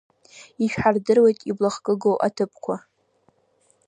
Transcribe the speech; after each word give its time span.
Ишәҳардыруеит 0.63 1.39
иблахкыгоу 1.49 2.17
аҭыԥқәа. 2.27 2.75